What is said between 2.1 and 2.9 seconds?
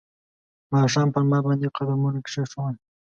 کښېښول